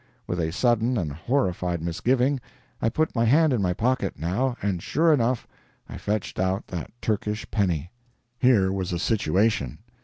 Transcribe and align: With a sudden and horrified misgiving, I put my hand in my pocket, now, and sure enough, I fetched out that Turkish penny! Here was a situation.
With 0.25 0.39
a 0.39 0.49
sudden 0.51 0.97
and 0.97 1.13
horrified 1.13 1.79
misgiving, 1.79 2.39
I 2.81 2.89
put 2.89 3.15
my 3.15 3.25
hand 3.25 3.53
in 3.53 3.61
my 3.61 3.73
pocket, 3.73 4.17
now, 4.17 4.57
and 4.59 4.81
sure 4.81 5.13
enough, 5.13 5.47
I 5.87 5.99
fetched 5.99 6.39
out 6.39 6.65
that 6.69 6.89
Turkish 7.03 7.45
penny! 7.51 7.91
Here 8.39 8.71
was 8.71 8.91
a 8.91 8.97
situation. 8.97 9.77